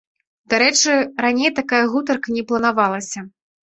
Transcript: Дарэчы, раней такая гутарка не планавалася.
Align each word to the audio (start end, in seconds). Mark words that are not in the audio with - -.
Дарэчы, 0.53 0.93
раней 1.25 1.51
такая 1.61 1.81
гутарка 1.93 2.27
не 2.39 2.43
планавалася. 2.53 3.19